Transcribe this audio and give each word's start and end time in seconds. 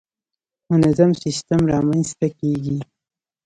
منظم 0.69 1.11
سیستم 1.23 1.61
رامنځته 1.73 2.27
کېږي. 2.39 2.77